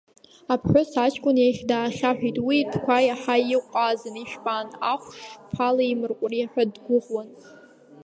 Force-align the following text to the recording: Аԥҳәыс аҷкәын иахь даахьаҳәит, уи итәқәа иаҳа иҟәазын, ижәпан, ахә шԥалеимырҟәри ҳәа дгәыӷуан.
Аԥҳәыс 0.53 0.91
аҷкәын 1.05 1.37
иахь 1.39 1.61
даахьаҳәит, 1.69 2.37
уи 2.45 2.55
итәқәа 2.61 2.97
иаҳа 3.07 3.35
иҟәазын, 3.55 4.15
ижәпан, 4.21 4.67
ахә 4.91 5.09
шԥалеимырҟәри 5.27 6.49
ҳәа 6.51 6.63
дгәыӷуан. 6.73 7.27